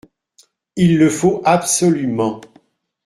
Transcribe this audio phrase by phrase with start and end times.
[0.77, 2.41] Il le faut absolument.